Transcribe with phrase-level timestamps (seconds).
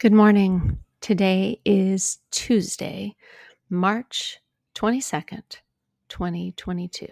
[0.00, 0.78] Good morning.
[1.00, 3.16] Today is Tuesday,
[3.68, 4.38] March
[4.76, 5.56] 22nd,
[6.08, 7.08] 2022.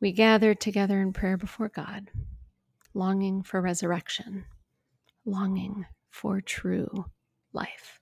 [0.00, 2.08] We gather together in prayer before God,
[2.94, 4.44] longing for resurrection,
[5.24, 7.04] longing for true
[7.52, 7.98] life.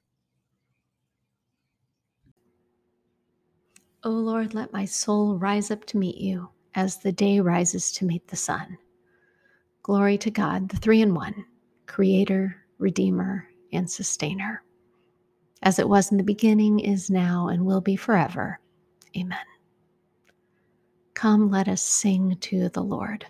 [4.05, 8.05] O Lord, let my soul rise up to meet you as the day rises to
[8.05, 8.77] meet the sun.
[9.83, 11.47] Glory to God, the three in one,
[11.87, 14.63] Creator, Redeemer, and Sustainer,
[15.63, 18.61] as it was in the beginning, is now, and will be forever.
[19.17, 19.39] Amen.
[21.15, 23.27] Come, let us sing to the Lord.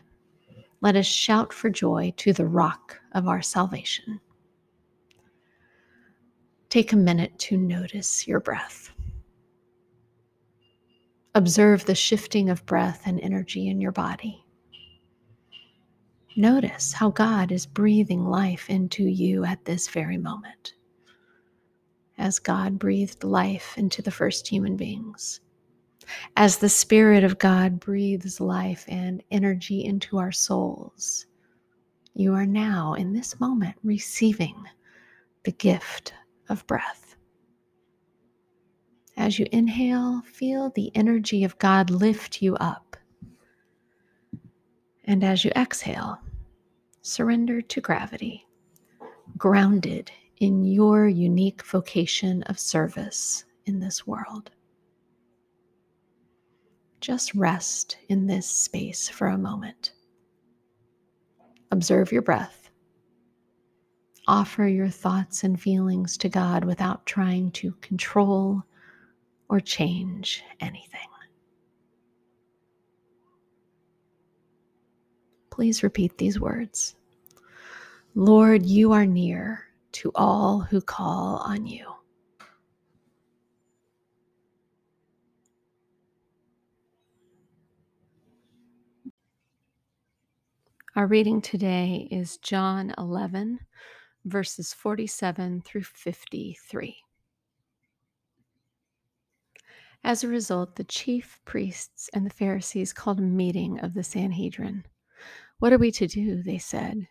[0.81, 4.21] Let us shout for joy to the rock of our salvation.
[6.69, 8.91] Take a minute to notice your breath.
[11.35, 14.46] Observe the shifting of breath and energy in your body.
[16.39, 20.75] Notice how God is breathing life into you at this very moment.
[22.19, 25.41] As God breathed life into the first human beings,
[26.37, 31.25] as the Spirit of God breathes life and energy into our souls,
[32.13, 34.63] you are now in this moment receiving
[35.45, 36.13] the gift
[36.51, 37.17] of breath.
[39.17, 42.95] As you inhale, feel the energy of God lift you up.
[45.05, 46.19] And as you exhale,
[47.07, 48.45] surrender to gravity,
[49.39, 54.51] grounded in your unique vocation of service in this world.
[57.01, 59.93] Just rest in this space for a moment.
[61.71, 62.71] Observe your breath.
[64.27, 68.65] Offer your thoughts and feelings to God without trying to control
[69.49, 71.09] or change anything.
[75.57, 76.97] Please repeat these words
[78.15, 81.87] Lord, you are near to all who call on you.
[90.95, 93.59] Our reading today is John 11,
[94.27, 96.97] verses 47 through 53.
[100.05, 104.85] As a result, the chief priests and the Pharisees called a meeting of the Sanhedrin.
[105.59, 106.43] What are we to do?
[106.43, 107.09] They said,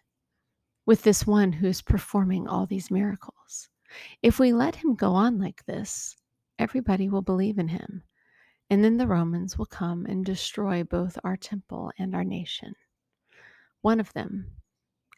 [0.85, 3.69] with this one who is performing all these miracles.
[4.21, 6.15] If we let him go on like this,
[6.59, 8.03] everybody will believe in him,
[8.69, 12.75] and then the Romans will come and destroy both our temple and our nation.
[13.81, 14.51] One of them,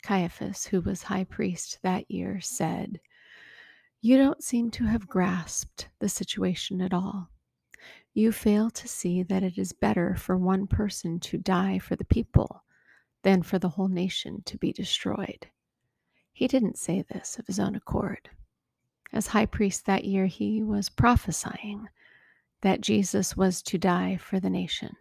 [0.03, 2.99] Caiaphas, who was high priest that year, said,
[4.01, 7.29] You don't seem to have grasped the situation at all.
[8.13, 12.05] You fail to see that it is better for one person to die for the
[12.05, 12.63] people
[13.27, 15.47] than for the whole nation to be destroyed.
[16.31, 18.29] He didn't say this of his own accord.
[19.11, 21.89] As high priest that year, he was prophesying
[22.61, 24.95] that Jesus was to die for the nation.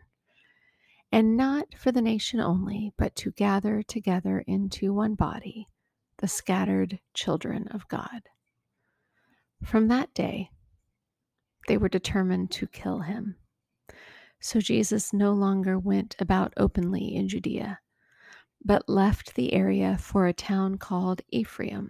[1.13, 5.69] And not for the nation only, but to gather together into one body
[6.19, 8.23] the scattered children of God.
[9.63, 10.51] From that day,
[11.69, 13.37] they were determined to kill him.
[14.41, 17.79] So Jesus no longer went about openly in Judea
[18.67, 21.89] but left the area for a town called Ephraim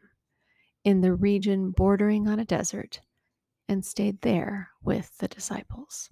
[0.85, 3.01] in the region bordering on a desert
[3.67, 6.11] and stayed there with the disciples.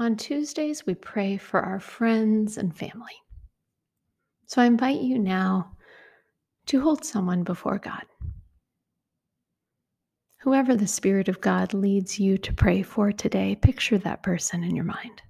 [0.00, 3.14] On Tuesdays, we pray for our friends and family.
[4.46, 5.76] So I invite you now
[6.66, 8.02] to hold someone before God
[10.44, 14.76] whoever the Spirit of God leads you to pray for today, picture that person in
[14.76, 15.22] your mind.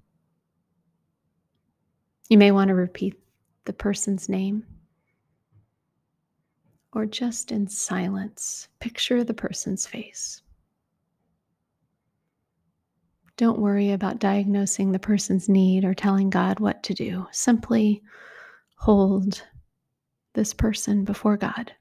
[2.27, 3.17] You may want to repeat
[3.63, 4.65] the person's name,
[6.91, 10.41] or just in silence, picture the person's face.
[13.37, 17.25] Don't worry about diagnosing the person's need or telling God what to do.
[17.31, 18.03] Simply
[18.75, 19.41] hold
[20.33, 21.71] this person before God,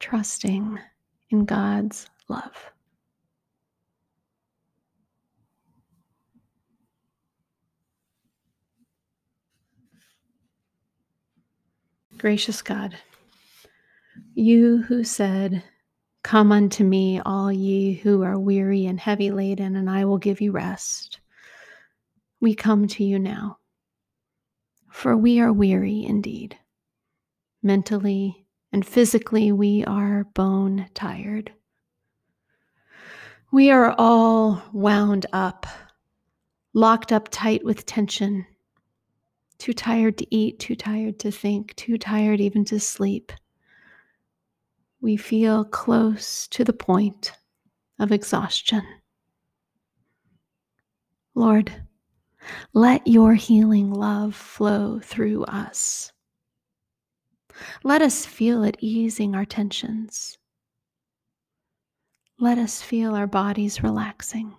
[0.00, 0.78] trusting
[1.30, 2.70] in God's love.
[12.18, 12.96] Gracious God,
[14.34, 15.62] you who said,
[16.22, 20.40] Come unto me, all ye who are weary and heavy laden, and I will give
[20.40, 21.20] you rest.
[22.40, 23.58] We come to you now,
[24.90, 26.58] for we are weary indeed.
[27.62, 31.52] Mentally and physically, we are bone tired.
[33.52, 35.66] We are all wound up,
[36.74, 38.46] locked up tight with tension,
[39.58, 43.32] too tired to eat, too tired to think, too tired even to sleep.
[45.00, 47.32] We feel close to the point
[47.98, 48.82] of exhaustion.
[51.34, 51.72] Lord,
[52.72, 56.12] let your healing love flow through us.
[57.84, 60.38] Let us feel it easing our tensions.
[62.38, 64.54] Let us feel our bodies relaxing.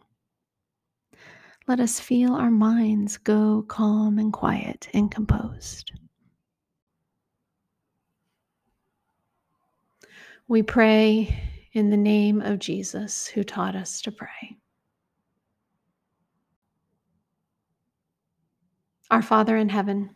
[1.67, 5.91] Let us feel our minds go calm and quiet and composed.
[10.47, 11.37] We pray
[11.73, 14.57] in the name of Jesus who taught us to pray.
[19.11, 20.15] Our Father in heaven,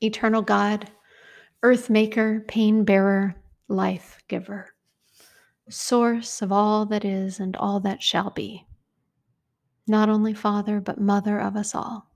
[0.00, 0.88] eternal God,
[1.64, 3.34] earth maker, pain bearer,
[3.68, 4.74] life giver
[5.68, 8.66] source of all that is and all that shall be,
[9.86, 12.10] not only Father, but Mother of us all.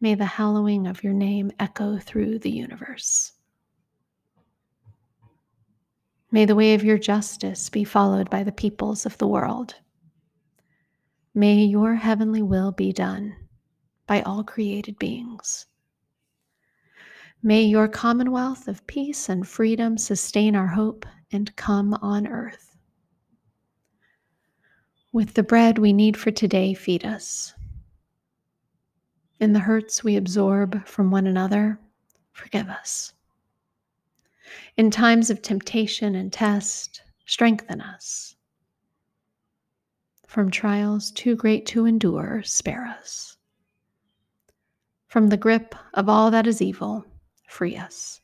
[0.00, 3.32] May the hallowing of your name echo through the universe.
[6.30, 9.74] May the way of your justice be followed by the peoples of the world.
[11.34, 13.36] May your heavenly will be done
[14.06, 15.66] by all created beings.
[17.44, 22.76] May your commonwealth of peace and freedom sustain our hope and come on earth.
[25.10, 27.52] With the bread we need for today, feed us.
[29.40, 31.80] In the hurts we absorb from one another,
[32.30, 33.12] forgive us.
[34.76, 38.36] In times of temptation and test, strengthen us.
[40.28, 43.36] From trials too great to endure, spare us.
[45.08, 47.04] From the grip of all that is evil,
[47.48, 48.20] free us.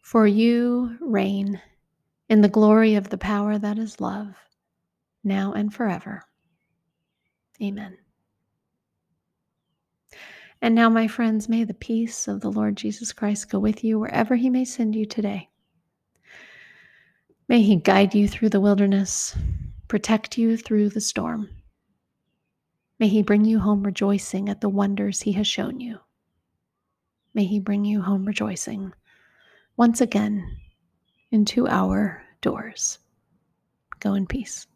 [0.00, 1.60] For you reign
[2.28, 4.36] in the glory of the power that is love,
[5.22, 6.22] now and forever.
[7.62, 7.96] Amen.
[10.60, 13.98] And now, my friends, may the peace of the Lord Jesus Christ go with you
[13.98, 15.50] wherever he may send you today.
[17.48, 19.36] May he guide you through the wilderness,
[19.88, 21.50] protect you through the storm.
[22.98, 25.98] May he bring you home rejoicing at the wonders he has shown you.
[27.34, 28.92] May he bring you home rejoicing
[29.76, 30.56] once again
[31.32, 32.98] into our doors.
[33.98, 34.66] Go in peace.